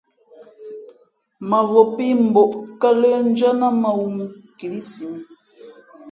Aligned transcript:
Mᾱvǒ 1.49 1.79
pí 1.95 2.05
mbᾱʼ 2.27 2.49
ō 2.59 2.63
kάlə̄ndʉ́ά 2.81 3.51
nά 3.59 3.67
mᾱŋū 3.81 4.25
kilísimǐ. 4.57 5.19